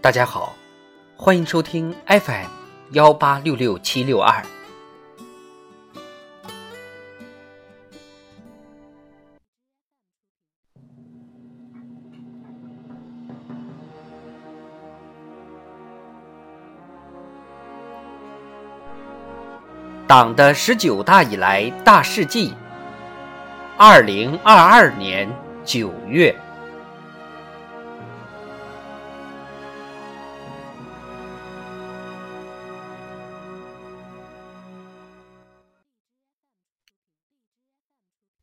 [0.00, 0.54] 大家好，
[1.16, 2.46] 欢迎收听 FM
[2.92, 4.40] 幺八六六七六二。
[20.06, 22.54] 党的十九大以来大事记，
[23.76, 25.28] 二零二二年
[25.64, 26.34] 九月。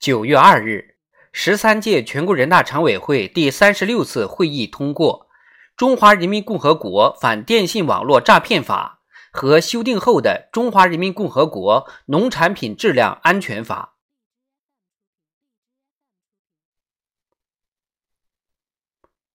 [0.00, 0.94] 九月二日，
[1.30, 5.26] 十三届全国人大常委会第三十六次会议通过
[5.76, 9.02] 《中华人民共和国反电信网络诈骗法》
[9.38, 13.96] 和修订后的《中华人民共和国农产品质量安全法》。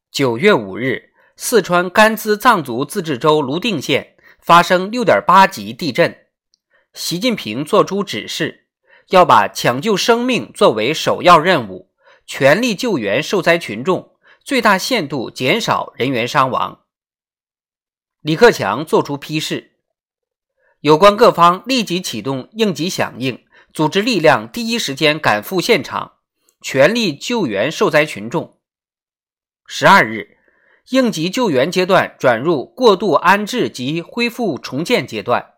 [0.10, 6.26] 九月五日，四川甘孜藏族自治州泸定县发生六点八级地震，
[6.96, 8.65] 习近平作出指示。
[9.10, 11.92] 要把抢救生命作为首要任务，
[12.26, 16.86] 全力救援受灾群众，最大限度减少人员伤亡。
[18.22, 19.78] 李克强作出批示，
[20.80, 26.14] 有关各方立即启动应急响应，组织力量第一时间赶赴现场，
[26.62, 28.60] 全力救援受灾群众。
[29.68, 30.38] 十二日，
[30.90, 35.55] 应急救援阶段转入过渡安置及恢复重建阶段。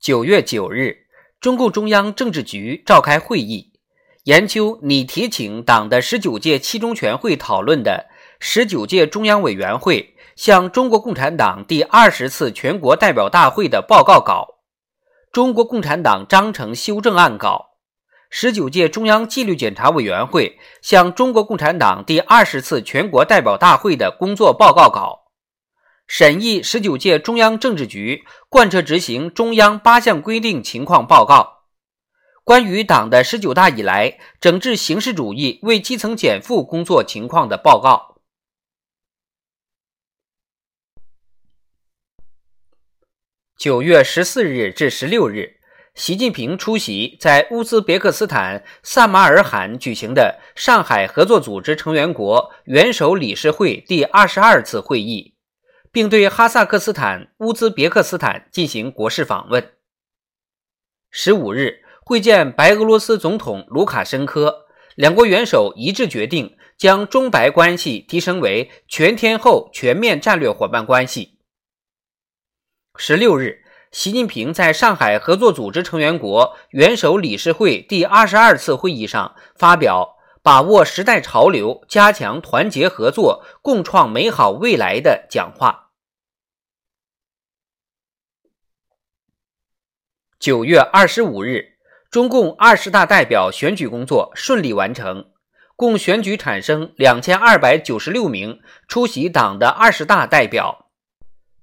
[0.00, 0.96] 九月九日，
[1.42, 3.74] 中共中央政治局召开会议，
[4.24, 8.06] 研究拟提请党的十九届七中全会讨论的
[8.38, 14.60] 十九届中央委员会向中国共产党第二十次全国代表大会的报告稿、
[15.30, 17.72] 中国共产党章程修正案稿、
[18.30, 25.19] 十九届中央纪律检查委员会向中国共产党第二十次全国代表大会的工作报告稿。
[26.12, 31.68] 审议十九届中央政治局贯彻执行中央八项规定情况报告，
[32.42, 38.16] 关于党的十九大以来整治形式主义为基层减负工作情况的报告。
[43.56, 45.60] 九月十四日至十六日，
[45.94, 55.36] 习近平出席在乌兹别克斯坦萨马尔罕举行的上海合作组织成员国元首理事会第二十二次会议。
[55.92, 59.72] 并对哈萨克斯坦、乌兹别克斯坦进行国事访问。
[61.10, 71.38] 十五日会见白俄罗斯总统卢卡申科，两国元首一致决定将中白关系提升为全天候全面战略伙伴关系。
[72.96, 80.19] 十六日，习近平在上海合作组织成员国元首理事会第二十二次会议上发表。
[80.42, 85.90] 把握时代潮流，加强团结合作，共创美好未来的讲话。
[90.38, 91.76] 九月二十五日，
[92.10, 95.30] 中共二十大代表选举工作顺利完成，
[95.76, 100.88] 共选举产生两千二百九十六名出席党的二十大代表。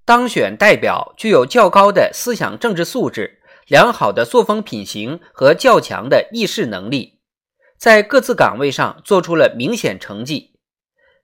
[0.05, 7.16] 当选代表具有较高的思想政治素质、良好的作风品行和较强的议事能力。
[7.77, 10.59] 在各自岗位上做出了明显成绩，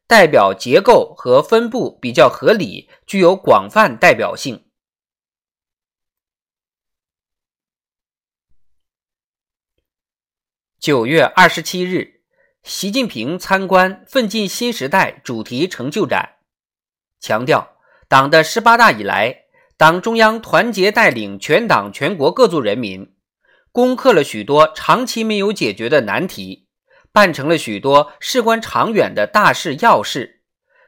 [0.05, 4.63] 代表结构和分布比较合理，具有广泛代表性。
[10.79, 12.21] 九月二十七日，
[12.61, 16.37] 习近平参观“奋进新时代”主题成就展，
[17.19, 17.77] 强调
[18.09, 19.45] 党的十八大以来，
[19.77, 23.12] 党中央团结带领全党全国各族人民。
[23.73, 26.67] 攻克了许多长期没有解决的难题，
[27.11, 30.43] 办成了许多事关长远的大事要事，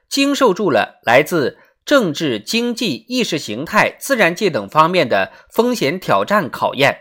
[0.08, 6.96] 经受住了来自政治、经济、意识形态、自然界等方面的风险挑战考验，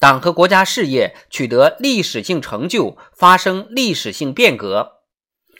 [0.00, 4.94] 党和国家事业取得历史性成就，发生历史性变革，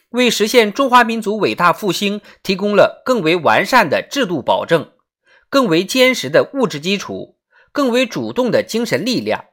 [0.08, 4.90] 为实现中华民族伟大复兴提供了更为完善的制度保证，
[5.48, 7.37] 更为坚实的物质基础。
[7.78, 9.44] 更为主动的精神力量，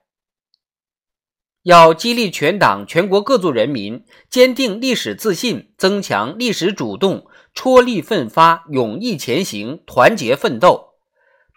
[1.62, 10.96] 要激励全党全国各族人民坚定历史自信，增强历史主动，踔厉奋发，勇毅前行，团结奋斗，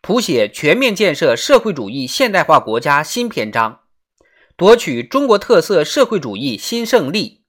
[0.03, 3.81] 谱写全面建设社会主义现代化国家新篇章，
[4.55, 7.47] 夺取中国特色社会主义新胜利。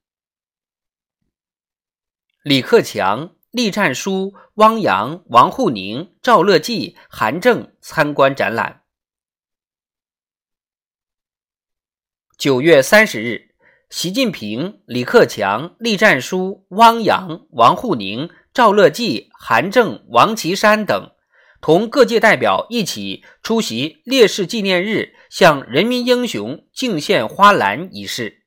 [2.42, 8.79] 李克强、栗战书、汪洋、王沪宁、赵乐际、韩正参观展览。
[12.40, 13.50] 九月三十日，
[13.90, 21.10] 习近平、李克强、栗战书、汪洋、王沪宁、赵乐际、韩正、王岐山等，
[21.60, 28.39] 同各界代表一起出席烈士纪念日向人民英雄敬献花篮仪式。